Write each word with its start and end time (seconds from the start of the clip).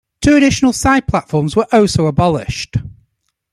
Two 0.19 0.35
additional 0.35 0.73
side 0.73 1.07
platforms 1.07 1.55
were 1.55 1.67
also 1.71 2.07
abolished. 2.07 2.77